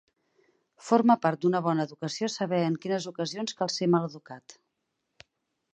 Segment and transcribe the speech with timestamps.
[0.85, 4.59] Forma part d'una bona educació saber en quines ocasions cal ser maleducat.